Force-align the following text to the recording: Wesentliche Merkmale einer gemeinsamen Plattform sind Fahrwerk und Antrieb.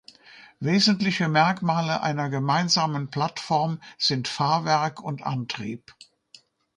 Wesentliche 0.59 1.27
Merkmale 1.27 2.01
einer 2.01 2.31
gemeinsamen 2.31 3.11
Plattform 3.11 3.79
sind 3.99 4.27
Fahrwerk 4.27 4.99
und 4.99 5.21
Antrieb. 5.21 5.93